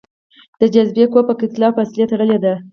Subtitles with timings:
[0.59, 2.53] د جاذبې قوه په کتله او فاصلې تړلې ده.